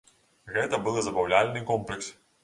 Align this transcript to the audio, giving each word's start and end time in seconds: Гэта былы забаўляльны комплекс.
Гэта 0.53 0.79
былы 0.87 1.03
забаўляльны 1.07 1.61
комплекс. 1.71 2.07